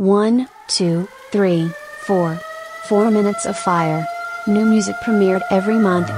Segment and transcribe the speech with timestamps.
[0.00, 1.70] One, two, three,
[2.06, 2.40] four.
[2.88, 4.06] Four Minutes of Fire.
[4.46, 6.08] New music premiered every month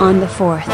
[0.00, 0.66] on the 4th.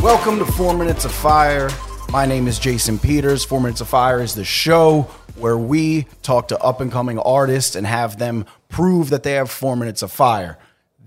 [0.00, 1.68] Welcome to Four Minutes of Fire.
[2.10, 3.44] My name is Jason Peters.
[3.44, 7.76] Four Minutes of Fire is the show where we talk to up and coming artists
[7.76, 10.58] and have them prove that they have four minutes of fire.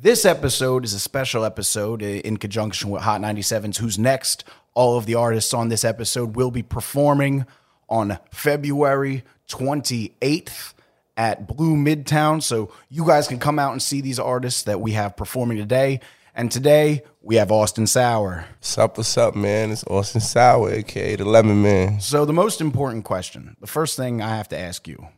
[0.02, 4.44] This episode is a special episode eh, in conjunction with Hot 97's Who's Next.
[4.74, 7.46] All of the artists on this episode will be performing
[7.90, 10.74] on February 28th
[11.18, 12.42] at Blue Midtown.
[12.42, 16.00] So you guys can come out and see these artists that we have performing today.
[16.40, 18.46] And today we have Austin Sour.
[18.60, 19.72] What's up, what's up, man?
[19.72, 22.00] It's Austin Sour, aka the Lemon Man.
[22.00, 25.10] So the most important question, the first thing I have to ask you,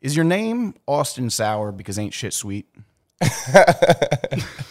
[0.00, 2.66] is your name Austin Sour because ain't shit sweet?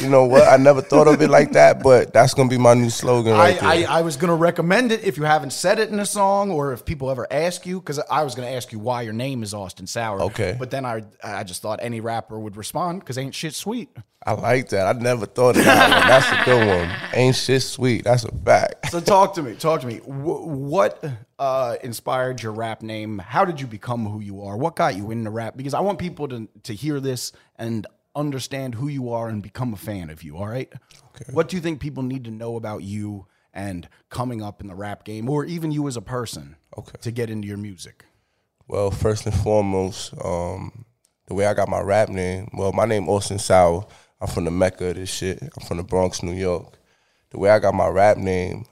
[0.00, 0.48] You know what?
[0.48, 3.62] I never thought of it like that, but that's gonna be my new slogan right
[3.62, 3.90] I, there.
[3.90, 6.50] I, I was going to recommend it if you haven't said it in a song
[6.50, 9.12] or if people ever ask you, because I was going to ask you why your
[9.12, 10.22] name is Austin Sour.
[10.22, 10.56] Okay.
[10.58, 13.90] But then I, I just thought any rapper would respond because ain't shit sweet.
[14.24, 14.86] I like that.
[14.86, 16.08] I never thought of that one.
[16.08, 16.96] That's a good one.
[17.14, 18.04] Ain't shit sweet.
[18.04, 18.90] That's a fact.
[18.90, 19.54] So talk to me.
[19.54, 19.96] Talk to me.
[19.98, 21.02] Wh- what
[21.40, 23.18] uh, inspired your rap name?
[23.18, 24.56] How did you become who you are?
[24.56, 25.56] What got you into rap?
[25.56, 29.72] Because I want people to to hear this and understand who you are and become
[29.72, 30.36] a fan of you.
[30.36, 30.70] All right.
[31.16, 31.32] Okay.
[31.32, 34.74] What do you think people need to know about you and coming up in the
[34.74, 36.98] rap game, or even you as a person, Okay.
[37.02, 38.04] to get into your music?
[38.68, 40.84] Well, first and foremost, um,
[41.26, 43.86] the way I got my rap name, well, my name Austin Sour.
[44.20, 45.42] I'm from the Mecca of this shit.
[45.42, 46.78] I'm from the Bronx, New York.
[47.30, 48.66] The way I got my rap name,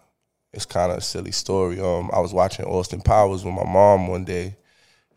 [0.53, 1.81] it's kind of a silly story.
[1.81, 4.57] Um, I was watching Austin Powers with my mom one day,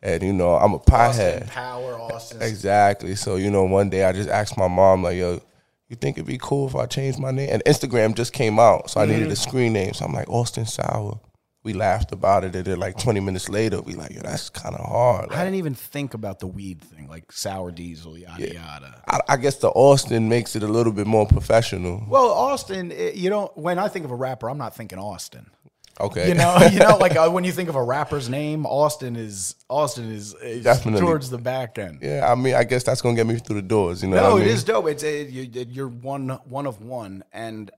[0.02, 1.48] and you know I'm a pothead.
[1.48, 2.42] Power, Austin.
[2.42, 3.16] Exactly.
[3.16, 5.42] So you know, one day I just asked my mom like, "Yo,
[5.90, 8.90] you think it'd be cool if I changed my name?" And Instagram just came out,
[8.90, 9.32] so I needed Mm-hmm.
[9.32, 9.94] a screen name.
[9.94, 11.20] So I'm like Austin Sour.
[11.64, 14.74] We laughed about it, and then like 20 minutes later, we like, "Yo, that's kind
[14.74, 19.02] of hard." I didn't even think about the weed thing, like sour diesel, yada yada.
[19.08, 22.04] I, I guess the Austin makes it a little bit more professional.
[22.08, 23.56] Well, Austin, eh, you don't.
[23.56, 25.52] When I think of a rapper, I'm not thinking Austin.
[26.00, 26.30] Okay.
[26.30, 29.54] You know, you know, like uh, when you think of a rapper's name, Austin is
[29.70, 31.02] Austin is, is Definitely.
[31.02, 32.00] towards the back end.
[32.02, 34.02] yeah, I mean, I guess that's gonna get me through the doors.
[34.02, 34.50] You know, No, it mean?
[34.50, 34.88] is dope.
[34.88, 37.24] It's a, you, you're one one of one.
[37.34, 37.70] And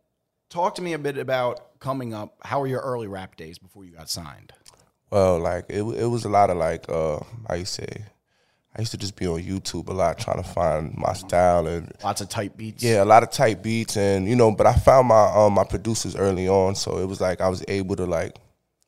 [0.54, 2.36] talk to me a bit about coming up.
[2.44, 4.54] How were your early rap days before you got signed?
[5.10, 8.06] Well, like it, it was a lot of like uh, how you say.
[8.76, 11.92] I used to just be on YouTube a lot trying to find my style and
[12.04, 12.84] Lots of tight beats.
[12.84, 15.64] Yeah, a lot of tight beats, and you know, but I found my um my
[15.64, 18.38] producers early on, so it was like I was able to like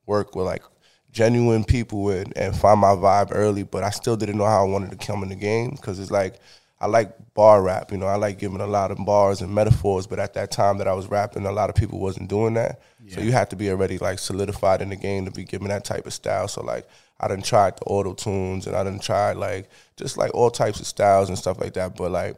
[0.05, 0.63] work with like
[1.11, 3.63] genuine people and, and find my vibe early.
[3.63, 6.11] But I still didn't know how I wanted to come in the game because it's
[6.11, 6.39] like
[6.79, 10.07] I like bar rap, you know, I like giving a lot of bars and metaphors.
[10.07, 12.81] But at that time that I was rapping, a lot of people wasn't doing that,
[13.09, 15.85] so you have to be already like solidified in the game to be giving that
[15.85, 16.47] type of style.
[16.47, 16.87] So like.
[17.17, 20.81] I done tried the auto tunes and I done tried like just like all types
[20.81, 21.95] of styles and stuff like that.
[21.95, 22.35] But like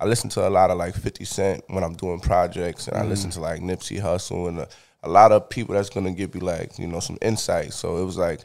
[0.00, 3.04] I listen to a lot of like 50 Cent when I'm doing projects, and I
[3.04, 3.34] listen mm.
[3.34, 4.68] to like Nipsey Hussle and a,
[5.02, 7.72] a lot of people that's gonna give you like you know some insight.
[7.72, 8.40] So it was like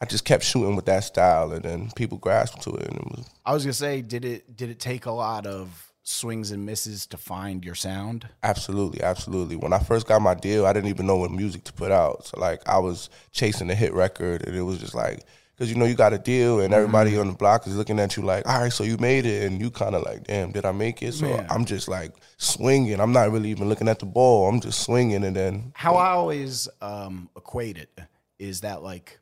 [0.00, 3.04] I just kept shooting with that style, and then people grasped to it, and it
[3.04, 6.64] was I was gonna say, did it did it take a lot of swings and
[6.64, 8.28] misses to find your sound?
[8.42, 9.56] absolutely, absolutely.
[9.56, 12.26] When I first got my deal, I didn't even know what music to put out.
[12.26, 15.24] So like I was chasing a hit record, and it was just like.
[15.58, 18.16] Cause you know you got a deal and everybody on the block is looking at
[18.16, 20.64] you like, all right, so you made it, and you kind of like, damn, did
[20.64, 21.14] I make it?
[21.14, 21.48] So Yeah.
[21.50, 23.00] I'm just like swinging.
[23.00, 24.48] I'm not really even looking at the ball.
[24.48, 27.90] I'm just swinging, and then How I always um, equate it
[28.38, 29.18] is that like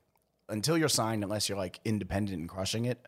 [0.48, 2.98] until you're signed, unless you're like independent and crushing it,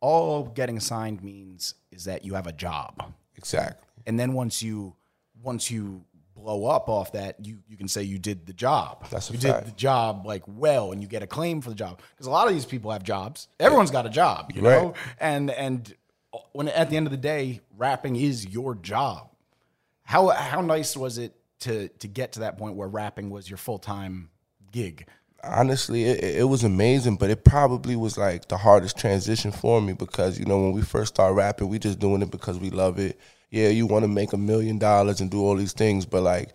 [0.00, 3.12] all getting signed means is that you have a job.
[3.36, 3.86] exactly.
[4.06, 4.94] And then once you
[5.42, 9.08] once you blow up off that, you you can say you did the job.
[9.10, 9.64] That's a you fact.
[9.64, 12.30] did the job like well, and you get a claim for the job because a
[12.30, 13.48] lot of these people have jobs.
[13.58, 14.82] Everyone's got a job, you Right.
[14.82, 14.94] know.
[15.18, 15.94] And and
[16.52, 19.30] when at the end of the day, rapping is your job.
[20.04, 23.56] How how nice was it to to get to that point where rapping was your
[23.56, 24.30] full time
[24.70, 25.08] gig?
[25.44, 29.92] Honestly, it, it was amazing, but it probably was like the hardest transition for me
[29.92, 32.98] because you know when we first started rapping, we just doing it because we love
[32.98, 33.18] it.
[33.50, 36.52] Yeah, you want to make a million dollars and do all these things, but like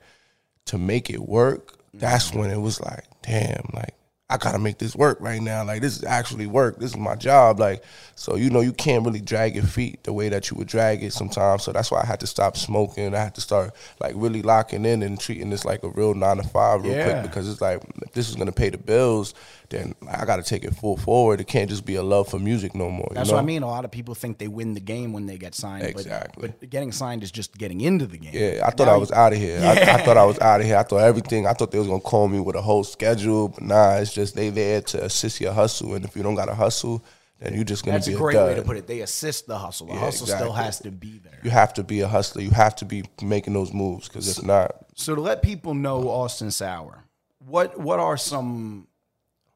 [0.66, 2.39] to make it work, that's mm-hmm.
[2.39, 3.95] when it was like, damn, like
[4.31, 5.63] I gotta make this work right now.
[5.66, 6.78] Like this is actually work.
[6.80, 7.60] This is my job.
[7.60, 7.83] Like
[8.16, 11.04] so, you know, you can't really drag your feet the way that you would drag
[11.04, 11.63] it sometimes.
[11.63, 13.13] So that's why I had to stop smoking.
[13.13, 16.38] I had to start like really locking in and treating this like a real nine
[16.38, 17.12] to five real Yeah.
[17.12, 17.81] quick because it's like
[18.13, 19.33] this is gonna pay the bills,
[19.71, 21.41] then I got to take it full forward.
[21.41, 23.07] It can't just be a love for music no more.
[23.09, 23.35] you That's know?
[23.38, 23.63] what I mean.
[23.63, 25.81] A lot of people think they win the game when they get signed.
[25.81, 26.53] but- Exactly.
[26.59, 28.31] But, getting signed is just getting into the game.
[28.33, 29.59] Yeah, I thought Now I was out of here.
[29.59, 30.77] I, I thought I was out of here.
[30.77, 31.47] I thought everything.
[31.47, 34.35] I thought they was gonna call me with a whole schedule, but nah, it's just
[34.35, 35.95] they there to assist your hustle.
[35.95, 37.03] And if you don't got a hustle,
[37.39, 38.85] then you're just gonna That's be a a, great way to put it.
[38.88, 39.88] They assist the hustle.
[39.88, 41.39] The Yeah, hustle still has to be there.
[41.44, 42.41] You have to be a hustler.
[42.44, 46.09] You have to be making those moves because if not, So to let people know
[46.09, 47.03] Austin Sour,
[47.39, 48.88] what what are some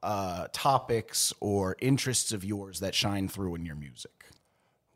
[0.05, 4.11] uh, topics or interests of yours that shine through in your music?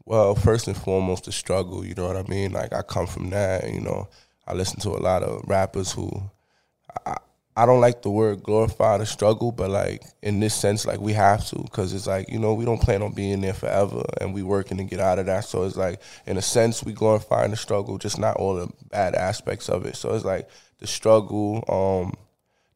[0.05, 1.83] Well, first and foremost, the struggle.
[1.83, 2.51] You know what I mean?
[2.51, 3.71] Like I come from that.
[3.71, 4.07] You know,
[4.47, 6.29] I listen to a lot of rappers who.
[7.05, 7.17] I,
[7.57, 11.11] I don't like the word glorify the struggle, but like in this sense, like we
[11.11, 14.33] have to, because it's like you know we don't plan on being there forever, and
[14.33, 15.43] we working to get out of that.
[15.43, 19.13] So it's like in a sense we glorifying the struggle, just not all the bad
[19.13, 19.97] aspects of it.
[19.97, 20.47] So it's like
[20.77, 22.13] the struggle, um,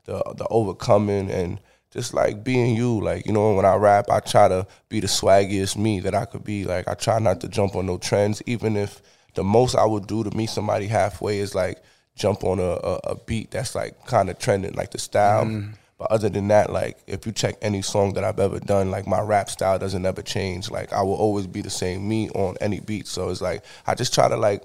[0.04, 1.60] the the overcoming and
[1.94, 3.00] just like being you.
[3.00, 6.26] Like, you know, when I rap, I try to be the swaggiest me that I
[6.26, 6.66] could be.
[6.66, 9.02] Like I try not to jump on no trends, even if
[9.36, 11.82] the most I would do to meet somebody halfway is like
[12.16, 15.46] jump on a, a, a beat that's like kind of trending, like the style.
[15.46, 15.74] Mm-hmm.
[16.00, 19.06] But other than that, like if you check any song that I've ever done, like
[19.06, 20.72] my rap style doesn't ever change.
[20.72, 23.08] Like I will always be the same me on any beat.
[23.08, 24.64] So it's like I just try to like,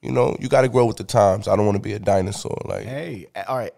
[0.00, 1.48] you know, you got to grow with the times.
[1.48, 2.56] I don't want to be a dinosaur.
[2.64, 3.74] Like Hey, all right.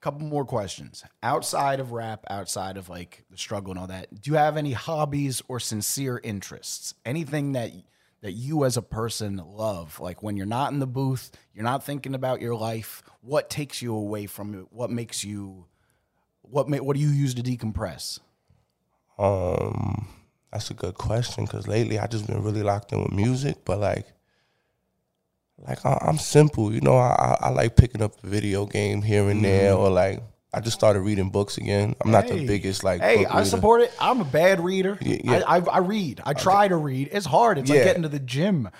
[0.00, 1.02] Couple more questions.
[1.24, 4.72] Outside of rap, outside of like the struggle and all that, do you have any
[4.72, 6.94] hobbies or sincere interests?
[7.04, 7.72] Anything that
[8.20, 9.98] that you as a person love?
[9.98, 13.02] Like when you're not in the booth, you're not thinking about your life.
[13.22, 14.66] What takes you away from it?
[14.70, 15.66] What makes you?
[16.42, 18.20] What ma- What do you use to decompress?
[19.18, 20.06] Um,
[20.52, 23.80] that's a good question because lately I just been really locked in with music, but
[23.80, 24.06] like,
[25.66, 26.96] like I, I'm simple, you know.
[26.96, 29.82] I, I I like picking up a video game here and there, mm-hmm.
[29.82, 30.22] or like
[30.54, 31.94] I just started reading books again.
[32.00, 32.46] I'm not the Mm-hmm.
[32.46, 33.02] Biggest like.
[33.02, 33.92] Hey, I support it.
[34.00, 34.96] I'm a bad reader.
[35.02, 35.42] Yeah, yeah.
[35.46, 36.22] I, I, I read.
[36.24, 37.10] I try to read.
[37.12, 37.58] It's hard.
[37.58, 38.70] It's like getting to the gym.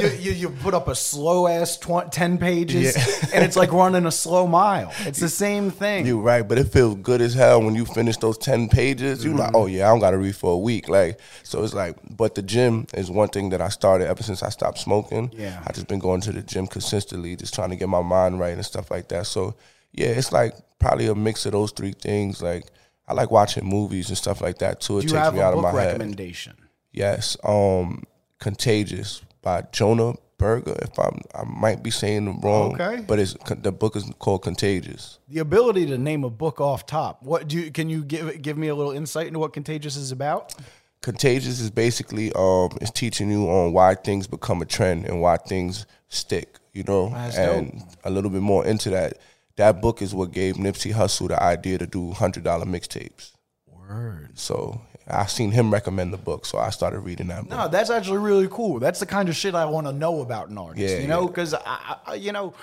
[0.00, 2.96] you, you, you put up a slow ass tw- 10 pages
[3.32, 4.92] and it's like running a slow mile.
[5.06, 6.06] It's the same thing.
[6.06, 9.24] You right, but it feels good as hell when you finish those ten pages.
[9.24, 9.38] You Mm-hmm.
[9.38, 10.88] like, oh yeah, I don't gotta read for a week.
[10.88, 14.42] Like, so it's like, but the gym is one thing that I started ever since
[14.42, 15.30] I stopped smoking.
[15.34, 15.62] Yeah.
[15.64, 18.54] I just been going to the gym consistently, just trying to get my mind right
[18.54, 19.26] and stuff like that.
[19.28, 19.54] So
[19.92, 22.42] yeah, it's like probably a mix of those three things.
[22.42, 22.64] Like,
[23.06, 24.98] I like watching movies and stuff like that too.
[24.98, 25.86] It takes me out of my head.
[25.86, 26.54] recommendation?
[26.92, 28.04] Yes, um,
[28.38, 30.76] Contagious by Jonah Berger.
[30.82, 32.74] If I'm, I might be saying it wrong.
[32.80, 33.02] Okay.
[33.06, 35.18] but it's the book is called Contagious.
[35.28, 37.22] The ability to name a book off top.
[37.22, 40.10] What do you, can you give give me a little insight into what Contagious is
[40.10, 40.54] about?
[41.00, 45.36] Contagious is basically um is teaching you on why things become a trend and why
[45.36, 49.18] things stick, you know, That's and a little bit more into that.
[49.56, 53.32] That book is what gave Nipsey Hussle the idea to do hundred dollar mixtapes.
[53.66, 54.38] Word.
[54.38, 57.50] So I seen him recommend the book, so I started reading that book.
[57.50, 58.78] No, that's actually really cool.
[58.78, 60.94] That's the kind of shit I want to know about an artist.
[60.94, 61.26] Yeah, you know, yeah.
[61.26, 62.54] because I, I, you know,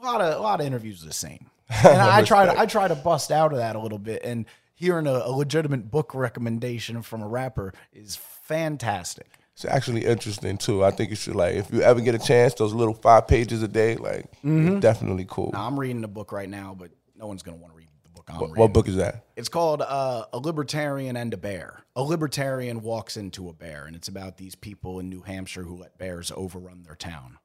[0.00, 2.66] a lot of a lot of interviews are the same, and I try to I
[2.66, 4.22] try to bust out of that a little bit.
[4.24, 9.28] And hearing a, a legitimate book recommendation from a rapper is fantastic.
[9.56, 10.84] It's actually interesting too.
[10.84, 13.62] I think you should like if you ever get a chance, those little five pages
[13.62, 14.80] a day, like Mm-hmm.
[14.80, 15.50] definitely cool.
[15.54, 18.10] Now, I'm reading the book right now, but no one's gonna want to read the
[18.10, 18.60] book I'm what, reading.
[18.60, 19.24] what book is that?
[19.34, 21.80] It's called uh, A Libertarian and a Bear.
[21.96, 25.76] A libertarian walks into a bear, and it's about these people in New Hampshire who
[25.78, 27.38] let bears overrun their town.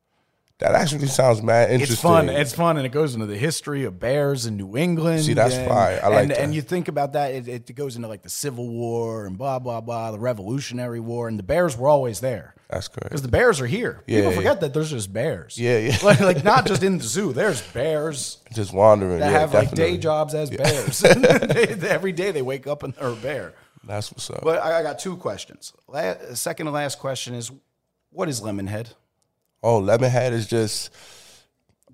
[0.62, 1.94] That actually sounds mad interesting.
[1.94, 2.30] It's fun.
[2.30, 5.24] It's fun, and it goes into the history of bears in New England.
[5.24, 6.00] See, that's and, fire.
[6.03, 6.39] I like and, that.
[6.39, 9.58] And you think about that, it, it goes into like the Civil War and blah
[9.58, 13.06] blah blah, the Revolutionary War, and the bears were always there That's correct.
[13.10, 14.03] because the bears are here.
[14.06, 14.38] Yeah, People yeah.
[14.38, 15.58] forget that there's just bears.
[15.58, 15.98] Yeah, yeah.
[16.03, 17.34] like, like not just in the zoo.
[17.34, 19.20] There's bears Just wandering.
[19.20, 21.00] that yeah, have like day jobs as bears.
[21.01, 23.53] They- every day they wake up and they're a bear.
[23.84, 24.41] That's what's up.
[24.44, 25.74] But I, I got two questions.
[25.88, 27.51] La- second to last question is,
[28.12, 28.94] what is Lemonhead?
[29.63, 30.89] Oh, Lemonhead is just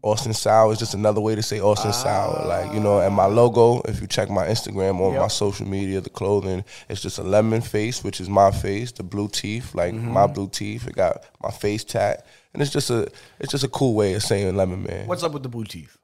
[0.04, 2.46] Austin Sour is just another way to say Austin Sour.
[2.48, 5.22] Like, you know, and my logo, if you check my Instagram or Yep.
[5.22, 9.04] my social media, the clothing, it's just a lemon face, which is my face, the
[9.04, 10.12] blue teeth, like Mm-hmm.
[10.12, 10.88] my blue teeth.
[10.88, 12.26] It got my face tat.
[12.54, 13.08] And it's just a
[13.40, 15.08] it's just a cool way of saying lemon man.
[15.08, 15.98] What's up with the blue teeth?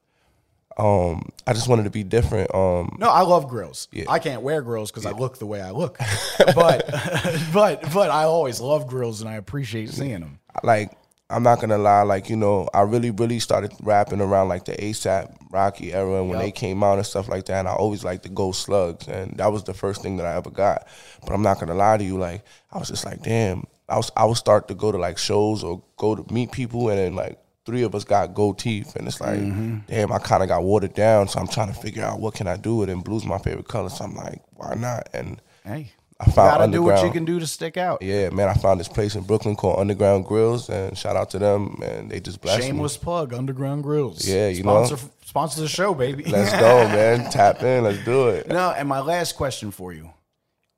[0.78, 2.54] Um I just wanted to be different.
[2.54, 3.88] Um No, I love grills.
[3.92, 4.06] Yeah.
[4.10, 5.98] I can't wear grills because I look the way I look.
[6.56, 6.90] but
[7.54, 10.40] but but I always love grills and I appreciate seeing them.
[10.64, 10.92] like
[11.34, 14.74] I'm not gonna lie, like you know, I really, really started rapping around like the
[14.74, 17.60] ASAP Rocky era and when they came out and stuff like that.
[17.60, 20.36] And I always liked the Ghost Slugs, and that was the first thing that I
[20.36, 20.88] ever got.
[21.22, 24.12] But I'm not gonna lie to you, like I was just like, damn, I was
[24.16, 27.16] I would start to go to like shows or go to meet people, and then
[27.16, 29.78] like three of us got gold teeth, and it's like, mm-hmm.
[29.88, 31.28] damn, I kind of got watered down.
[31.28, 32.94] So I'm trying to figure out what can I do with it.
[32.94, 35.10] And blue's my favorite color, so I'm like, why not?
[35.14, 38.02] And Hey, I you found gotta do what you can do to stick out.
[38.02, 41.40] Yeah, man, I found this place in Brooklyn called Underground Grills, and shout out to
[41.40, 42.68] them, and they just blessed me.
[42.68, 44.28] Shameless plug, Underground Grills.
[44.28, 44.86] Yeah, you know.
[44.86, 46.24] sponsor, Sponsor the show, baby.
[46.28, 47.30] Let's go, man.
[47.32, 47.84] Tap in.
[47.84, 48.48] Let's do it.
[48.48, 50.12] No, and my last question for you: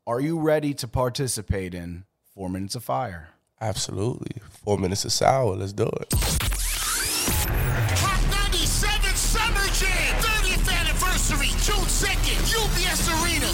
[0.08, 3.30] Are you ready to participate in Four Minutes of Fire?
[3.62, 4.42] Absolutely.
[4.64, 5.56] Four minutes of sour.
[5.56, 6.14] Let's do it.
[8.00, 8.22] Hot
[8.52, 13.48] 97 Summer Jam, 30th anniversary, June 2nd, UBS Arena.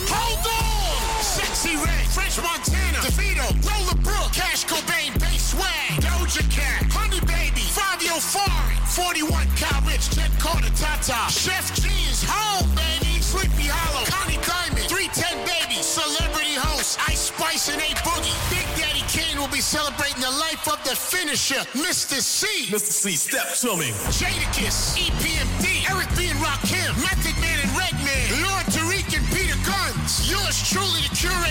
[2.12, 8.75] French Montana, DeVito, Lola Brooke, Cash Cobain, Bay Swag, Doja Cat, Honey Baby, Fabio Foreign,
[8.91, 14.91] 41 Cal Rich, Jet Carter, Tata, Chef G is home, baby, Sleepy Hallow, Connie Diamond,
[14.91, 18.36] 310 Baby, Celebrity Host, Ice Spice and A Boogie.
[18.51, 22.20] Big Daddy Kane will be celebrating the life of the finisher, Mr.
[22.20, 22.68] Cee.
[22.68, 22.91] Mr.
[22.91, 23.96] Cee, step to me.
[24.12, 26.27] Jadakiss, EPMD, Eric B.
[26.27, 30.27] and Rakim, Method Man and Redman, Lord Tariq and Peter Gunz.
[30.27, 31.50] Yours truly, the curator,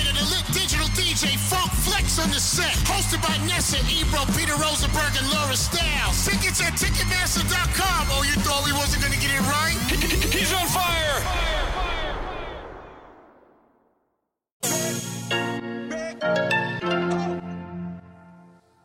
[2.10, 2.74] Funk on the set.
[2.86, 6.26] Hosted by Nessa, Ebro, Peter Rosenberg, and Laura Stylez.
[6.26, 8.06] Tickets at Ticketmaster.com.
[8.10, 9.76] Oh, you thought we wasn't gonna get it right?
[10.32, 11.20] He's on fire.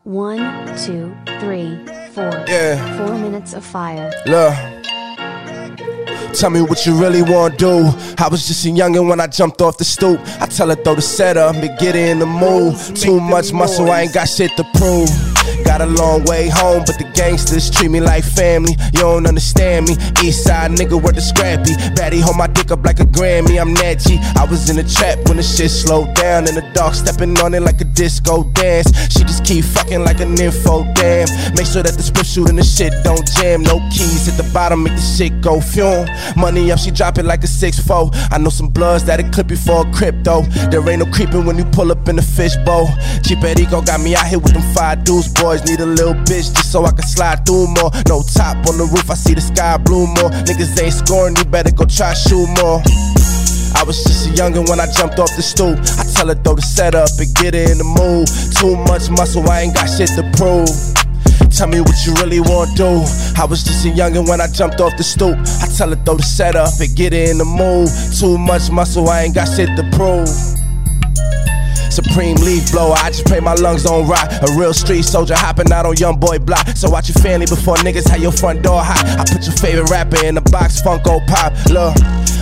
[0.04, 2.44] One, two, three, four.
[2.46, 2.96] Yeah.
[2.96, 4.12] Four minutes of fire.
[4.26, 4.75] Look.
[6.38, 7.78] Tell me what you really want to do.
[8.18, 10.20] I was just a youngin' when I jumped off the stoop.
[10.38, 12.76] I tell her throw the setup, me get in the mood.
[12.94, 15.35] Too much muscle, I ain't got shit to prove.
[15.66, 18.72] Got a long way home, but the gangsters treat me like family.
[18.94, 19.94] You don't understand me.
[20.22, 21.74] East side nigga worth the scrappy.
[21.94, 23.60] Batty hold my dick up like a Grammy.
[23.60, 24.18] I'm Natchy.
[24.36, 26.48] I was in the trap when the shit slowed down.
[26.48, 28.88] In the dark, stepping on it like a disco dance.
[29.12, 31.28] She just keep fucking like a nympho, damn.
[31.54, 33.62] Make sure that the split shooting the shit don't jam.
[33.62, 36.06] No keys at the bottom, make the shit go fume.
[36.36, 38.30] Money up, she drop it like a 6-4.
[38.30, 40.42] I know some bloods that'll clip you for a crypto.
[40.70, 42.88] There ain't no creeping when you pull up in the fishbowl.
[43.22, 45.26] Cheap Rico got me out here with them five dudes.
[45.56, 47.90] Boys need a little bitch just so I can slide through more.
[48.08, 50.28] No top on the roof, I see the sky blue more.
[50.44, 52.82] Niggas ain't scoring, you better go try shoot more.
[53.72, 55.78] I was just a youngin' when I jumped off the stoop.
[55.96, 58.28] I tell her throw the setup and get her in the mood.
[58.60, 60.68] Too much muscle, I ain't got shit to prove.
[61.48, 63.00] Tell me what you really want do.
[63.40, 65.40] I was just a youngin' when I jumped off the stoop.
[65.40, 67.88] I tell her throw the setup and get her in the mood.
[68.12, 70.28] Too much muscle, I ain't got shit to prove.
[71.96, 74.30] Supreme leaf blower, I just pray my lungs don't rot.
[74.30, 76.68] A real street soldier hopping out on young boy block.
[76.76, 79.02] So watch your family before niggas have your front door hot.
[79.18, 81.54] I put your favorite rapper in the box, Funko Pop.
[81.72, 81.96] Look,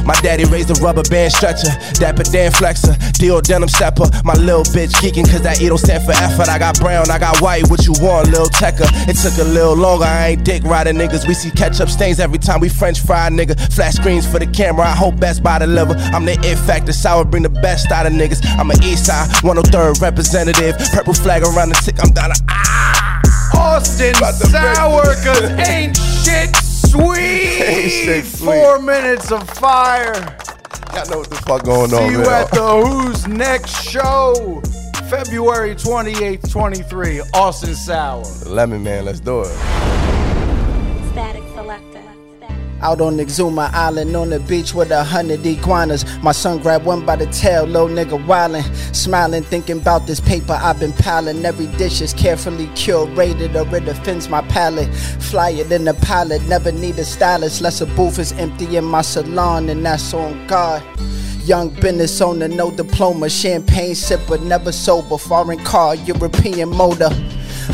[0.04, 1.68] my daddy raised a rubber band stretcher.
[1.94, 4.08] Dapper Dan Flexer, Dior denim stepper.
[4.24, 6.48] My little bitch geeking cause that E don't stand for effort.
[6.48, 8.86] I got brown, I got white, what you want, lil Tecker?
[9.08, 11.26] It took a little longer, I ain't dick riding niggas.
[11.26, 13.58] We see ketchup stains every time we French fry nigga.
[13.72, 15.94] Flash screens for the camera, I hope Best Buy deliver.
[16.14, 18.44] I'm the it factor, sour, bring the best out of niggas.
[18.58, 20.76] I'm an East Side 103rd representative.
[20.92, 23.20] Purple flag around the tick, I'm down to ah.
[23.56, 28.22] Austin About to break- Sour, cause ain't shit sweet.
[28.24, 28.24] Sweet.
[28.24, 30.14] Four minutes of fire.
[30.94, 32.44] Y'all know what the fuck going See on, See you man.
[32.44, 34.62] at the Who's Next show.
[35.10, 37.20] February 28th, 23.
[37.34, 38.24] Austin Sour.
[38.46, 39.46] Lemon man, let's do it.
[41.12, 42.03] Static Selektah.
[42.84, 46.04] Out on Exuma Island on the beach with a hundred iguanas.
[46.22, 48.62] My son grabbed one by the tail, little nigga wildin'.
[48.94, 51.42] Smiling, thinking about this paper I've been piling.
[51.46, 54.94] Every dish is carefully curated or it offends my palate.
[54.94, 57.62] Flyer in the pilot, never need a stylist.
[57.62, 60.82] Less a booth is empty in my salon, and that's on God.
[61.44, 67.08] Young business owner, no diploma, champagne sipper, never sober, foreign car, European motor.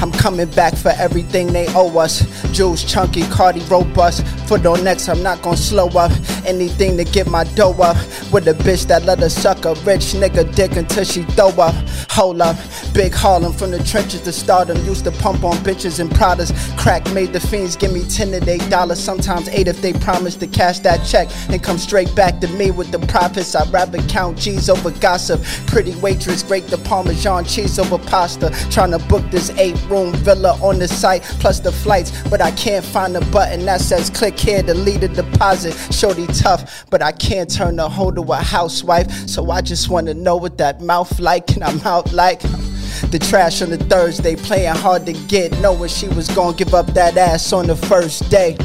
[0.01, 2.23] I'm coming back for everything they owe us.
[2.53, 4.25] Juice chunky, Cardi robust.
[4.51, 6.11] Foot on next, I'm not gonna slow up.
[6.45, 7.97] Anything to get my dough up.
[8.33, 11.73] With a bitch that let her suck a rich nigga dick until she throw up.
[12.11, 12.57] Hold up,
[12.93, 14.85] big Harlem from the trenches to stardom.
[14.85, 16.51] Used to pump on bitches and Pradas.
[16.77, 20.35] Crack made the fiends give me 10 to 8 dollars, sometimes 8 if they promise
[20.35, 23.55] to cash that check and come straight back to me with the profits.
[23.55, 25.41] I'd rather count G's over gossip.
[25.69, 28.51] Pretty waitress, break the Parmesan cheese over pasta.
[28.69, 32.51] Trying to book this eight room villa on the site, plus the flights, but I
[32.53, 35.75] can't find a button that says click here to lead a deposit.
[35.93, 39.11] Shorty tough, but I can't turn the hoe to a housewife.
[39.29, 42.41] So I just wanna know what that mouth like, and I'm out like.
[43.11, 46.87] The trash on the Thursday, playing hard to get, knowing she was gonna give up
[46.95, 48.57] that ass on the first day.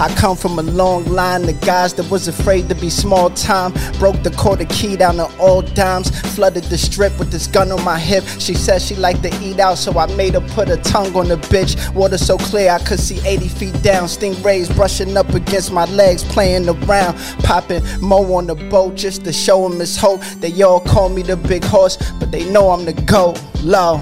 [0.00, 3.72] I come from a long line of guys that was afraid to be small time.
[3.98, 6.10] Broke the quarter key down to all dimes.
[6.34, 8.24] Flooded the strip with this gun on my hip.
[8.38, 11.28] She said she liked to eat out, so I made her put her tongue on
[11.28, 11.92] the bitch.
[11.94, 14.04] Water so clear I could see 80 feet down.
[14.04, 17.18] Stingrays brushing up against my legs, playing around.
[17.44, 20.20] Popping Mo on the boat just to show him his hope.
[20.40, 23.40] They all call me the big horse, but they know I'm the GOAT.
[23.62, 24.00] Low.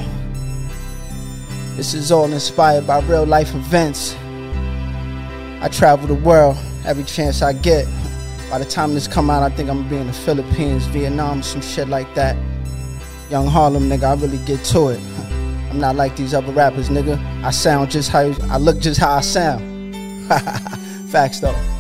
[1.76, 4.14] This is all inspired by real life events.
[5.60, 7.86] I travel the world every chance I get.
[8.50, 11.42] By the time this come out, I think I'm gonna be in the Philippines, Vietnam,
[11.42, 12.36] some shit like that.
[13.30, 15.00] Young Harlem nigga, I really get to it.
[15.70, 17.18] I'm not like these other rappers, nigga.
[17.44, 19.94] I sound just how I look just how I sound.
[21.10, 21.79] Facts though.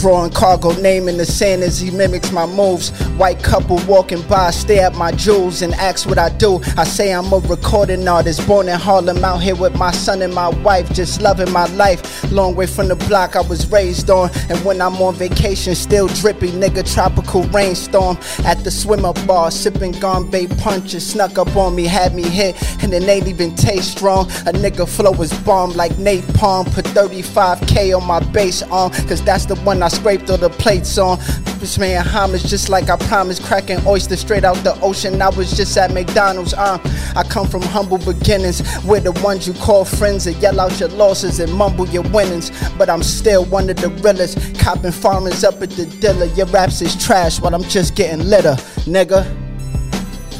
[0.00, 2.88] Drawing cargo name in the sand as he mimics my moves.
[3.18, 6.58] White couple walking by, stare at my jewels and ask what I do.
[6.78, 10.34] I say I'm a recording artist, born in Harlem, out here with my son and
[10.34, 12.00] my wife, just loving my life.
[12.32, 16.08] Long way from the block I was raised on, and when I'm on vacation, still
[16.08, 16.80] drippy, nigga.
[16.94, 18.16] Tropical rainstorm
[18.46, 22.94] at the swimmer bar, sipping Goombay punches, snuck up on me, had me hit, and
[22.94, 24.28] it ain't even taste strong.
[24.46, 29.44] A nigga flow is bomb like napalm, put 35k on my bass arm, cause that's
[29.44, 31.18] the one I scraped all the plates on.
[31.58, 35.20] This man homage just like I promised, cracking oyster straight out the ocean.
[35.20, 36.54] I was just at McDonald's.
[36.54, 36.78] Uh,
[37.16, 40.88] I come from humble beginnings, we're the ones you call friends and yell out your
[40.90, 42.50] losses and mumble your winnings.
[42.78, 46.26] But I'm still one of the realest, copping farmers up at the dealer.
[46.26, 48.54] Your raps is trash, while I'm just getting litter,
[48.86, 49.26] nigga.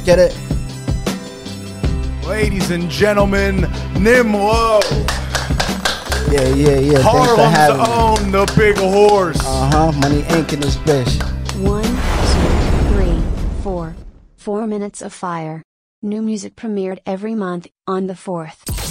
[0.04, 0.37] Get it?
[2.26, 3.62] Ladies and gentlemen,
[3.99, 4.80] Nym Lo,
[6.30, 6.99] Yeah, yeah, yeah.
[7.02, 7.84] Thanks for having me.
[7.84, 9.40] Harlem's own, the big horse.
[9.40, 9.92] Uh huh.
[10.00, 10.52] Money Inc.
[10.52, 11.22] in this bitch.
[11.58, 13.96] One, two, three, four.
[14.37, 15.62] Four Minutes of Fire.
[16.02, 18.89] New music premiered every month, on the 4th.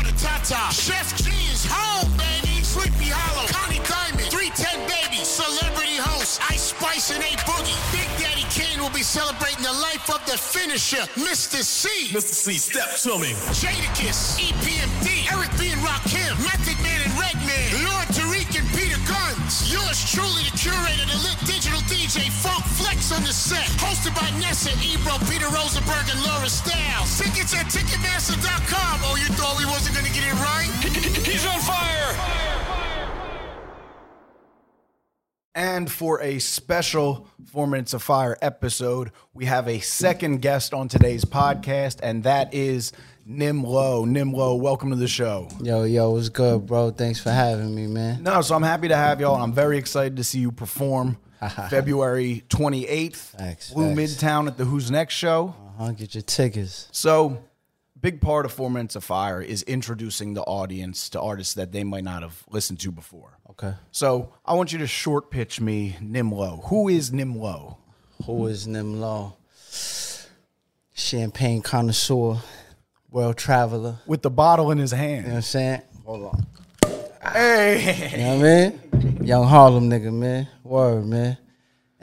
[0.00, 6.40] Jet Tata, Chef G is home, baby, Sleepy Hallow, Connie Diamond, 310 Baby, Celebrity Host,
[6.48, 7.76] Ice Spice and A Boogie.
[7.92, 11.60] Big Daddy Kane will be celebrating the life of the finisher, Mr.
[11.60, 12.08] Cee.
[12.08, 12.32] Mr.
[12.32, 13.36] Cee, step to me.
[13.52, 15.68] Jadakiss, EPMD, Eric B.
[15.72, 19.68] and Rakim, Method Man and Redman, Lord Tariq and Peter Gunz.
[19.68, 23.68] Yours truly, the curator, the lit digital DJ, Funk Flex on the set.
[23.76, 26.81] Hosted by Nessa, Ebro, Peter Rosenberg, and Laura Stylez.
[27.18, 29.00] Tickets at Ticketmaster.com.
[29.04, 30.70] Oh, you thought we wasn't gonna get it right?
[31.26, 31.98] He's on fire.
[35.54, 40.88] And for a special Four Minutes of Fire episode, we have a second guest on
[40.88, 42.92] today's podcast, and that is
[43.26, 44.06] Nym Lo.
[44.06, 45.48] Nimlo, welcome to the show.
[45.62, 46.90] Yo, yo, what's good, bro?
[46.90, 48.22] Thanks for having me, man.
[48.22, 51.18] No, so I'm happy to have y'all, and I'm very excited to see you perform
[51.68, 54.14] February 28th, Thanks, Blue thanks.
[54.14, 55.54] Midtown at the Who's Next show.
[55.82, 55.90] Huh.
[55.90, 56.88] Get your tickets.
[56.92, 57.42] So,
[58.00, 61.82] big part of Four Minutes of Fire is introducing the audience to artists that they
[61.82, 63.36] might not have listened to before.
[63.50, 63.74] Okay.
[63.90, 66.62] So, I want you to short pitch me Nym Lo.
[66.66, 67.78] Who is Nym Lo?
[68.26, 69.34] Who is Nym Lo?
[70.94, 72.36] Champagne connoisseur,
[73.10, 73.96] world traveler.
[74.06, 75.22] With the bottle in his hand.
[75.22, 75.82] You know what I'm saying?
[76.04, 76.46] Hold on.
[77.32, 78.10] Hey.
[78.12, 79.26] You know what I mean?
[79.26, 80.46] Young Harlem nigga, man.
[80.62, 81.38] Word, man.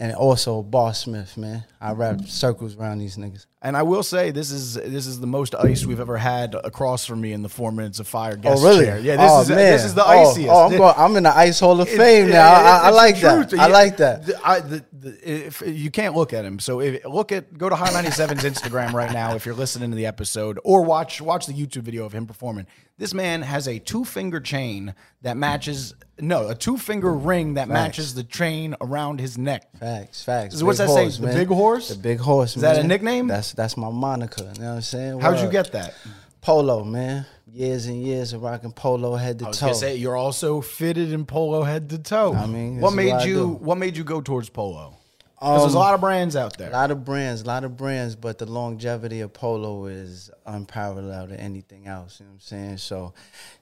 [0.01, 1.65] And also Boss Smith, man.
[1.81, 3.45] I wrap circles around these niggas.
[3.61, 7.05] And I will say this is this is the most ice we've ever had across
[7.05, 8.85] from me in the four minutes of fire oh, guest oh, really?
[8.85, 8.99] chair.
[8.99, 9.57] Yeah, this oh, is man.
[9.57, 10.49] this is the Oh, oh iciest.
[10.49, 12.53] Oh, I'm, going, I'm in the Ice Hall of It- Fame yeah, now.
[12.53, 13.59] I, it- I it's like that.
[13.59, 14.25] I like that.
[14.25, 17.67] the- I, the, the, if you can't look at him, so if, look at go
[17.67, 21.45] to High 97's Instagram right now if you're listening to the episode, or watch watch
[21.45, 22.65] the YouTube video of him performing.
[22.97, 27.69] This man has a two finger chain that matches no a two finger ring that
[27.69, 29.69] matches the chain around his neck.
[29.79, 30.59] Facts, facts.
[30.59, 31.01] So what's Big that say?
[31.03, 31.89] horse, The big horse?
[31.89, 32.55] The big horse.
[32.57, 33.27] Is that a nickname?
[33.27, 34.43] That's that's my moniker.
[34.55, 35.19] You know what I'm saying?
[35.19, 35.93] How'd you get that?
[36.41, 37.25] polo, man?
[37.51, 39.65] Years and years of rocking polo head to I was toe.
[39.67, 42.33] gonna say you're also fitted in polo head to toe.
[42.33, 44.95] I mean, what made what you what made you go towards polo?
[45.41, 46.69] 'Cause there's a Um, lot of brands out there.
[46.69, 51.29] A lot of brands, a lot of brands, but the longevity of polo is unparalleled
[51.29, 52.19] to anything else.
[52.19, 52.77] You know what I'm saying?
[52.79, 53.13] So,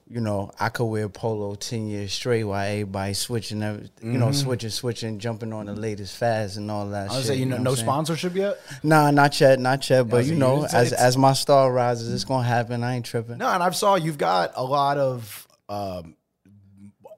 [0.08, 4.32] you know, I could wear polo ten years straight while everybody switching, every, you know,
[4.32, 7.04] switching, switching, jumping on the latest fads and all that.
[7.10, 7.12] Mm-hmm.
[7.12, 7.86] I was shit, say you know no saying?
[7.86, 8.58] sponsorship yet.
[8.82, 10.08] Nah, not yet, not yet.
[10.08, 12.82] But you know, as as my star rises, it's gonna happen.
[12.82, 13.38] I ain't tripping.
[13.38, 16.16] No, and I've saw you've got a lot of um,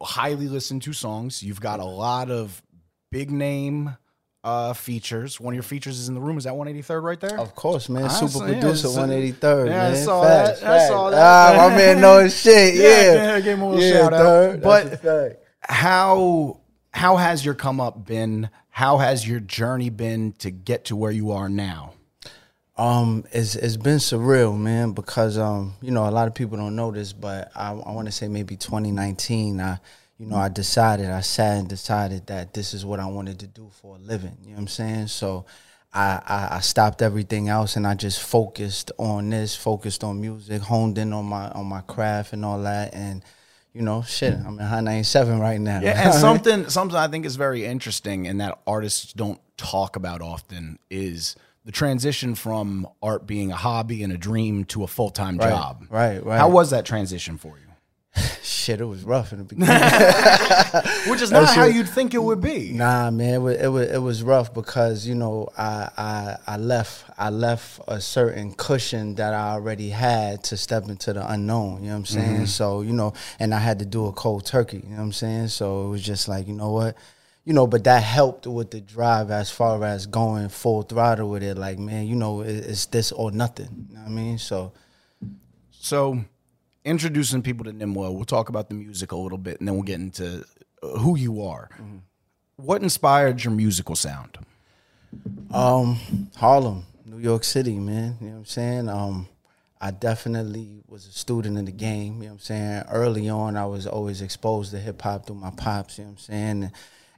[0.02, 1.42] highly listened to songs.
[1.42, 2.62] You've got a lot of
[3.10, 3.96] big name
[4.42, 5.38] uh, features.
[5.40, 6.38] One of your features is in the room.
[6.38, 7.38] Is that 183rd right there?
[7.38, 8.04] Of course, man.
[8.04, 9.68] I Super yeah, producer, so- 183rd.
[9.68, 10.04] Yeah, I man.
[10.04, 10.70] saw Facts, that.
[10.82, 11.18] I saw that.
[11.22, 12.74] Ah, my man knows shit.
[12.74, 14.18] Yeah, Yeah, yeah, I gave him a little yeah, shout out.
[14.22, 14.62] third.
[14.62, 16.60] But- That's a how
[16.92, 18.50] how has your come up been?
[18.70, 21.92] How has your journey been to get to where you are now?
[22.78, 26.74] Um, it's it's been surreal, man, because um, you know, a lot of people don't
[26.76, 29.60] know this, but I, I want to say maybe 2019.
[29.60, 29.78] I,
[30.20, 33.46] you know, I decided, I sat and decided that this is what I wanted to
[33.46, 34.36] do for a living.
[34.42, 35.06] You know what I'm saying?
[35.06, 35.46] So,
[35.94, 40.60] I, I I stopped everything else and I just focused on this, focused on music,
[40.62, 43.24] honed in on my on my craft and all that, and
[43.72, 45.80] you know, shit, I'm in high 97 right now.
[45.80, 50.22] Yeah, and something something I think is very interesting and that artists don't talk about
[50.22, 55.10] often is the transition from art being a hobby and a dream to a full
[55.10, 55.86] time Right, job.
[55.90, 56.38] right, right.
[56.38, 57.69] How was that transition for you?
[58.60, 59.74] Shit, it was rough in the beginning.
[61.10, 62.72] Which is not how you'd think it would be.
[62.72, 66.56] Nah, man, it was, it was it was rough because you know I I I
[66.56, 71.82] left I left a certain cushion that I already had to step into the unknown.
[71.82, 72.34] You know what I'm saying?
[72.36, 72.44] Mm-hmm.
[72.44, 74.78] So you know, and I had to do a cold turkey.
[74.84, 75.48] You know what I'm saying?
[75.48, 76.96] So it was just like you know what,
[77.44, 81.42] you know, but that helped with the drive as far as going full throttle with
[81.42, 81.56] it.
[81.56, 83.86] Like man, you know, it's this or nothing.
[83.88, 84.38] You know what I mean?
[84.38, 84.72] So
[85.82, 86.22] So,
[86.84, 89.74] introducing people to Nym Lo, we'll talk about the music a little bit, and then
[89.74, 90.44] we'll get into
[90.82, 91.68] uh, who you are.
[92.56, 94.38] What inspired your musical sound?
[95.52, 95.98] Um,
[96.36, 98.16] Harlem, New York City, man.
[98.20, 98.88] You know what I'm saying?
[98.88, 99.28] Um,
[99.80, 102.16] I definitely was a student in the game.
[102.16, 102.84] You know what I'm saying?
[102.90, 105.98] Early on, I was always exposed to hip hop through my pops.
[105.98, 106.72] You know what I'm saying?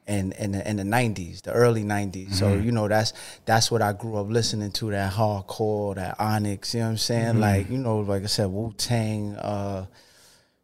[0.07, 2.35] And in the in the '90s, the early '90s.
[2.35, 3.13] So you know that's
[3.45, 4.91] that's what I grew up listening to.
[4.91, 6.75] That hardcore, that Onyx.
[6.75, 7.41] You know what I'm saying?
[7.41, 9.37] Like you know, like I said, Wu Tang.
[9.37, 9.87] Uh,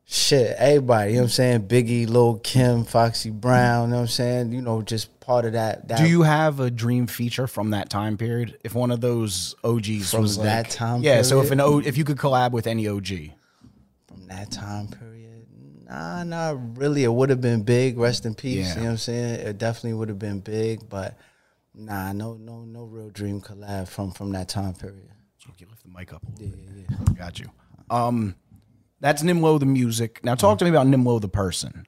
[0.05, 1.11] shit, everybody.
[1.11, 1.68] You know what I'm saying?
[1.68, 3.88] Biggie, Lil Kim, Foxy Brown.
[3.88, 4.53] You know what I'm saying?
[4.53, 5.87] You know, just part of that.
[5.88, 8.59] that Do you have a dream feature from that time period?
[8.64, 11.22] If one of those OGs From was like- that time yeah.
[11.22, 13.31] So if an o, if you could collab with any OG,
[14.09, 15.17] from that time period?
[15.88, 17.05] Nah, not really.
[17.05, 17.98] It would have been big.
[17.98, 18.66] Rest in peace.
[18.68, 18.74] Yeah.
[18.74, 19.35] You know what I'm saying?
[19.46, 21.16] It definitely would have been big, but
[21.74, 25.09] nah, no, no, no real dream collab from from that time period.
[25.59, 27.16] you lift the mic up a little bit.
[27.16, 27.46] Got you.
[27.90, 28.35] Um,
[29.01, 30.22] that's Nym Lo the music.
[30.22, 31.87] Now talk to me about Nym Lo the person.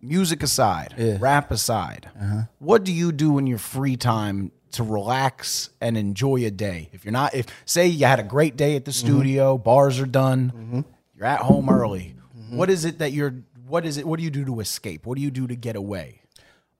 [0.00, 1.04] Music aside, Yeah.
[1.14, 1.18] Uh-huh.
[1.20, 2.10] rap aside,
[2.58, 6.90] what do you do in your free time to relax and enjoy a day?
[6.92, 9.06] If you're not, if say you had a great day at the Mm-hmm.
[9.06, 12.14] studio, bars are done, you're at home early.
[12.50, 13.34] What is it that you're?
[13.66, 14.06] What is it?
[14.06, 15.06] What do you do to escape?
[15.06, 16.20] What do you do to get away?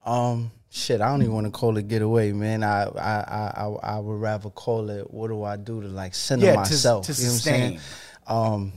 [0.05, 2.63] Um, shit, I don't even want to call it get away, man.
[2.63, 5.13] I, I, I, I, would rather call it.
[5.13, 7.07] What do I do to like center Yeah, to- myself?
[7.07, 7.79] to you know what I'm saying?
[7.79, 7.99] sustain.
[8.29, 8.73] Um,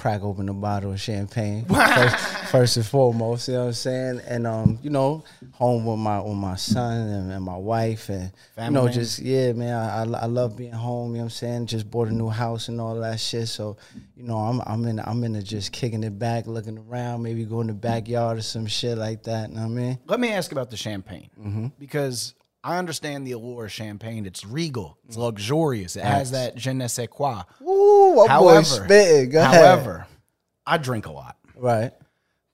[0.00, 2.16] crack open a bottle of champagne first,
[2.50, 3.48] first and foremost.
[3.48, 4.20] You know what I'm saying?
[4.26, 8.32] And um, you know, home with my with my son and, and my wife, and
[8.56, 9.74] Family you know, just yeah, man.
[9.74, 11.10] I, I I love being home.
[11.10, 11.66] You know what I'm saying?
[11.66, 13.48] Just bought a new house and all that shit.
[13.48, 13.76] So
[14.16, 17.60] you know, I'm I'm in I'm in just kicking it back, looking around, maybe go
[17.60, 19.50] in the backyard or some shit like that.
[19.50, 19.98] You know what I mean?
[20.06, 21.66] Let me ask about the champagne Mm-hmm.
[21.78, 24.26] because I understand the allure of champagne.
[24.26, 27.42] It's regal, it's luxurious, it has that je ne sais quoi.
[27.62, 28.86] Ooh, However.
[29.32, 30.06] However,
[30.66, 31.36] I drink a lot.
[31.56, 31.92] right?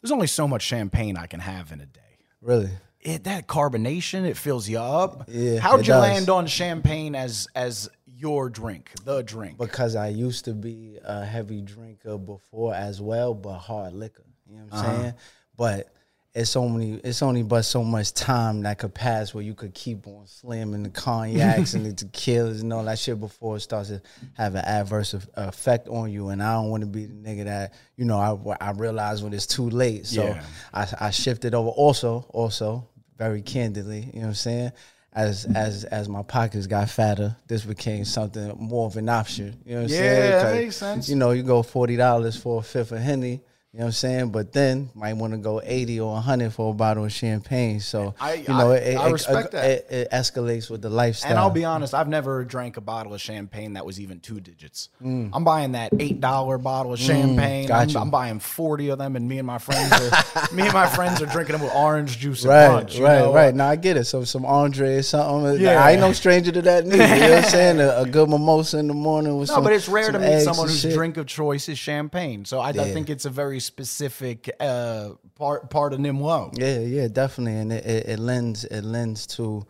[0.01, 2.01] There's only so much champagne I can have in a day.
[2.40, 2.71] Really?
[3.01, 5.25] It, that carbonation, it fills you up.
[5.29, 6.03] Yeah, How'd you does.
[6.03, 9.59] land on champagne as as your drink, the drink?
[9.59, 14.25] because I used to be a heavy drinker before as well, but hard liquor.
[14.49, 15.03] You know what I'm uh-huh.
[15.03, 15.14] saying?
[15.57, 15.88] But
[16.37, 20.07] it's only it's only but so much time that could pass where you could keep
[20.07, 24.03] on slamming the cognacs and the tequilas and all that shit before it starts to
[24.35, 26.29] have an adverse effect on you.
[26.29, 29.33] And I don't want to be the nigga that you know I I realize when
[29.33, 30.07] it's too late.
[30.07, 30.42] So Yeah.
[30.75, 31.70] I I shifted over.
[31.70, 34.72] Also also very candidly, you know what I'm saying.
[35.14, 39.57] As as as my pockets got fatter, this became something more of an option.
[39.64, 40.31] You know what I'm Yeah, saying?
[40.33, 41.09] that 'Cause, makes sense.
[41.09, 43.40] You know, you go forty dollars for a fifth of henny.
[43.76, 44.28] You know what I'm saying?
[44.30, 47.78] But then might want to go eighty or hundred for a bottle of champagne.
[47.80, 49.70] So I- you know, I- it, I respect it, that.
[49.70, 51.30] It, it escalates with the lifestyle.
[51.32, 54.40] And I'll be honest, I've never drank a bottle of champagne that was even two
[54.40, 54.88] digits.
[55.04, 55.28] Mm.
[55.34, 57.68] I'm buying that eight dollar bottle of champagne.
[57.68, 58.04] got I'm.
[58.04, 61.20] I'm buying forty of them, and me and my friends are me and my friends
[61.20, 62.96] are drinking them with orange juice Right, punch.
[62.96, 63.34] you right, know?
[63.34, 63.54] right.
[63.54, 64.04] Now I get it.
[64.04, 65.60] So some Andre or something.
[65.60, 65.84] Yeah.
[65.84, 67.04] I ain't no stranger to that neither.
[67.14, 67.80] You know what I'm saying?
[67.80, 69.64] A, a good mimosa in the morning with No, some.
[69.64, 70.94] but it's rare to meet someone whose shit.
[70.94, 72.46] drink of choice is champagne.
[72.46, 76.50] So I, I think it's a very specific uh, part part of Nym Lo.
[76.55, 79.66] Yeah, yeah, definitely, and it, it, it lends it lends to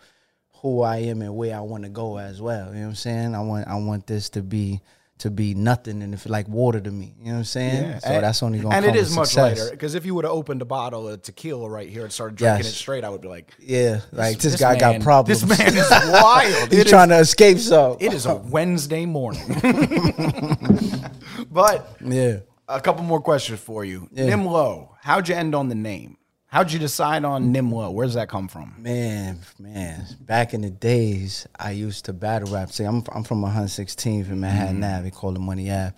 [0.63, 2.69] who I am and where I want to go as well.
[2.69, 3.35] You know what I'm saying?
[3.35, 4.81] I want I want this to be
[5.19, 7.15] to be nothing and if like water to me.
[7.19, 8.01] You know what I'm saying?
[8.01, 10.27] So And- that's only going to and it is much later because if you would
[10.27, 12.75] have opened a bottle of tequila right here and started drinking Yes.
[12.75, 15.41] it straight, I would be like, Yeah, like this, this guy man- got problems.
[15.41, 16.69] This man is wild.
[16.71, 17.97] He's It is- trying to escape so.
[17.99, 19.41] It is a Wednesday morning.
[21.51, 22.39] but yeah.
[22.69, 24.09] A couple more questions for you.
[24.11, 26.17] Nym Lo, how'd you end on the name?
[26.47, 27.91] How'd you decide on Nym Lo?
[27.91, 28.75] Where's that come from?
[28.79, 32.73] Man, man, back in the days, I used to battle rap.
[32.73, 34.85] See, I'm I'm from 116th in Manhattan mm-hmm.
[34.85, 35.03] Ave.
[35.05, 35.95] They call it Money Ave.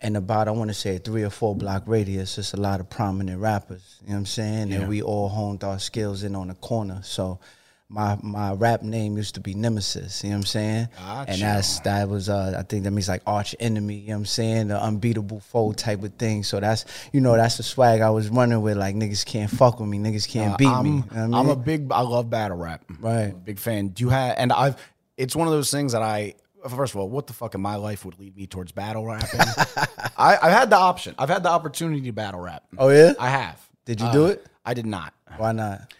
[0.00, 2.80] And about, I want to say, a three or four block radius, just a lot
[2.80, 3.98] of prominent rappers.
[4.02, 4.72] You know what I'm saying?
[4.72, 7.00] And we all honed our skills in on the corner.
[7.02, 7.38] So
[7.88, 10.24] my my rap name used to be Nemesis.
[10.24, 10.88] You know what I'm saying?
[10.98, 11.30] Gotcha.
[11.30, 13.96] And that's that was uh, I think that means like arch enemy.
[13.96, 14.68] You know what I'm saying?
[14.68, 16.42] The unbeatable foe type of thing.
[16.42, 18.76] So that's you know that's the swag I was running with.
[18.76, 19.98] Like niggas can't fuck with me.
[19.98, 20.90] Niggas can't beat I'm, me.
[20.90, 21.50] You know I I'm mean?
[21.50, 21.92] a big.
[21.92, 22.84] I love battle rap.
[22.98, 23.32] Right.
[23.44, 23.88] Big fan.
[23.88, 24.34] Do you have?
[24.38, 24.76] And I've.
[25.16, 26.34] It's one of those things that I.
[26.68, 29.38] First of all, what the fuck in my life would lead me towards battle rapping?
[30.16, 31.14] I, I've had the option.
[31.18, 32.64] I've had the opportunity to battle rap.
[32.78, 33.12] Oh, yeah?
[33.20, 33.60] I have.
[33.84, 34.46] Did you do it?
[34.64, 35.12] I did not.
[35.36, 35.92] Why not?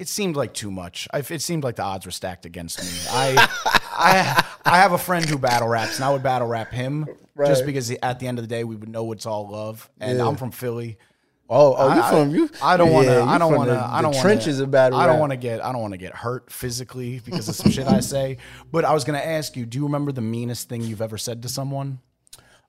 [0.00, 1.06] It seemed like too much.
[1.12, 2.88] I, it seemed like the odds were stacked against me.
[3.10, 3.48] I,
[3.92, 7.60] I, I have a friend who battle raps, and I would battle rap him just
[7.60, 7.66] Right.
[7.66, 9.90] because at the end of the day we would know it's all love.
[10.00, 10.96] And I'm from Philly.
[11.50, 12.48] Oh, oh, you from you?
[12.62, 13.12] I don't want to.
[13.12, 13.76] Yeah, I don't want to.
[13.78, 15.62] I don't wanna, trenches of battle I don't want to get.
[15.62, 18.38] I don't want to get hurt physically because of some shit I say.
[18.72, 19.66] But I was gonna ask you.
[19.66, 21.98] Do you remember the meanest thing you've ever said to someone?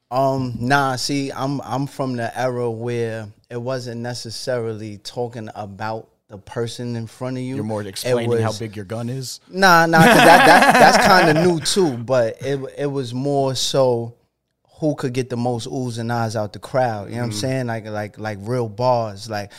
[0.10, 0.98] Um, nah.
[0.98, 7.08] See, I'm I'm from the era where it wasn't necessarily talking about the person in
[7.08, 7.56] front of you.
[7.56, 9.42] You're more explaining how big your gun is.
[9.50, 10.00] Nah, nah.
[10.00, 11.98] 'cause that, that that's kind of new too.
[11.98, 14.16] But it it was more so
[14.80, 17.10] who could get the most oohs and ahs out the crowd.
[17.10, 17.42] You know what I'm mm.
[17.42, 17.68] saying?
[17.68, 19.30] Like like like real bars.
[19.30, 19.52] Like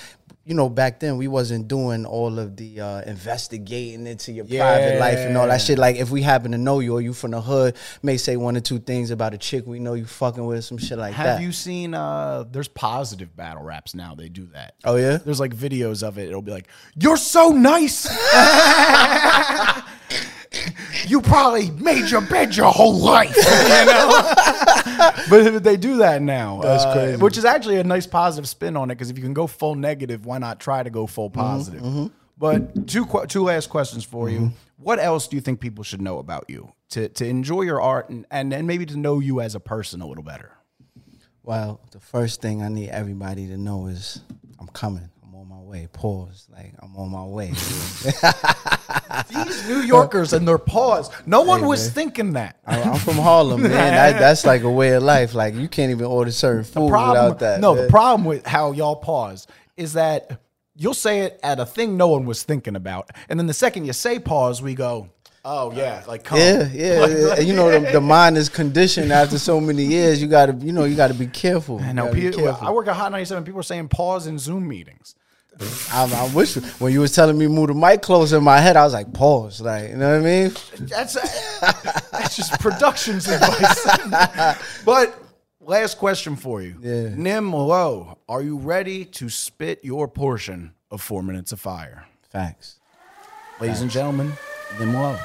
[0.44, 4.98] you know, back then we wasn't doing all of the uh, investigating into your private
[4.98, 5.78] life and all that shit.
[5.78, 8.56] Like if we happen to know you or you from the hood, may say one
[8.56, 11.26] or two things about a chick we know you fucking with, some shit like Have
[11.26, 11.32] that.
[11.34, 11.94] Have you seen?
[11.94, 14.14] uh There's positive battle raps now.
[14.16, 14.74] They do that.
[14.84, 15.18] oh yeah.
[15.18, 16.28] There's like videos of it.
[16.28, 18.06] It'll be like, "You're so nice."
[21.08, 24.32] you probably made your bed your whole life, you know.
[25.30, 26.60] but they do that now.
[26.62, 27.16] That's uh, crazy.
[27.16, 29.74] Which is actually a nice positive spin on it because if you can go full
[29.74, 32.10] negative, why not try to go full Mm-hmm, positive?
[32.38, 34.44] But two que- two last questions for Mm-hmm.
[34.46, 34.52] you.
[34.78, 38.08] What else do you think people should know about you to to enjoy your art
[38.10, 40.50] and and, and maybe to know you as a person a little better?
[41.44, 44.20] Well, the first thing I need everybody to know is
[44.58, 45.08] I'm coming.
[45.72, 45.88] I'm on my way.
[45.92, 46.48] Pause.
[46.52, 47.48] Like I'm on my way.
[49.28, 51.10] These New Yorkers and their pause.
[51.26, 52.58] No one was thinking that.
[52.66, 53.70] I- I'm from Harlem, man.
[53.72, 55.34] That, that's like a way of life.
[55.34, 57.60] Like you can't even order certain food problem, without that.
[57.60, 57.84] No, man.
[57.84, 60.40] the problem with how y'all pause is that
[60.76, 63.84] you'll say it at a thing no one was thinking about, and then the second
[63.86, 65.08] you say pause, we go,
[65.44, 67.34] "Oh yeah, like come." Yeah, yeah, yeah.
[67.38, 70.20] And you know the, the mind is conditioned after so many years.
[70.20, 71.80] You gotta, you know, you gotta be careful.
[71.80, 72.12] I know.
[72.12, 72.66] People, careful.
[72.66, 73.44] I work at Hot 97.
[73.44, 75.14] People are saying pause in Zoom meetings.
[75.92, 78.76] I, I wish when you was telling me move the mic closer in my head,
[78.76, 80.52] I was like pause, like you know what I mean.
[80.80, 81.14] That's
[82.10, 83.86] that's just production's advice.
[84.84, 85.14] but
[85.60, 87.10] last question for you, Yeah.
[87.14, 92.80] Nym Lo, are you ready to spit your portion of Four Minutes of Fire, Facts.
[93.60, 94.32] ladies and gentlemen?
[94.80, 95.16] Nym Lo.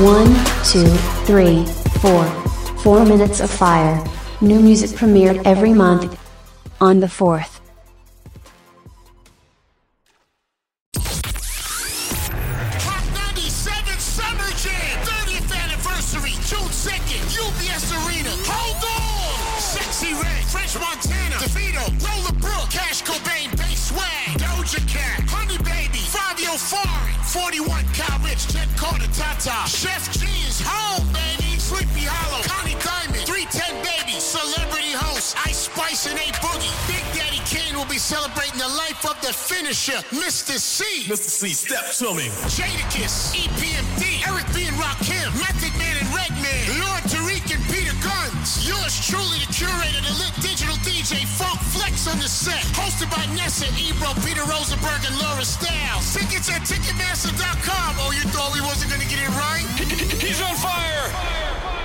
[0.00, 0.32] One,
[0.62, 0.86] two,
[1.26, 1.64] three,
[1.98, 2.24] four.
[2.84, 3.98] Four Minutes of Fire.
[4.40, 6.16] New music premiered every month
[6.80, 7.58] on the 4th.
[12.86, 18.30] Hot 97 Summer Jam, 30th anniversary, June 2nd, UBS Arena.
[18.46, 19.58] Hold on!
[19.58, 21.42] Sexyy Red, French Montana,
[22.06, 28.07] Lola Brooke, Cash Cobain, Bay Swag, Doja Cat, Honey Baby, Fabio Foreign, 41 Cal
[28.38, 34.20] Rich, Jet Carter, Tata, Chef G is home, baby, Sleepy Hallow, Connie Diamond, 310 Baby,
[34.20, 36.70] Celebrity Host, Ice Spice and A Boogie.
[36.86, 40.54] Big Daddy Kane will be celebrating the life of the finisher, Mr.
[40.54, 41.10] Cee.
[41.10, 41.30] Mr.
[41.30, 42.30] Cee, step to me.
[42.46, 44.66] Jadakiss, E EPMD, Eric B.
[44.70, 47.77] and Rakim, Method Man and Redman, Lord Tariq and Peter
[48.48, 48.68] Flex.
[48.68, 52.62] Yours truly, the curator, the lit digital DJ, Funk Flex on the set.
[52.76, 56.14] Hosted by Nessa, Ebro, Peter Rosenberg, and Laura Stylez.
[56.14, 57.96] Tickets at Ticketmaster.com.
[57.98, 59.66] Oh, you thought we wasn't going to get it right?
[60.22, 61.10] He's on fire.
[61.12, 61.77] fire, fire.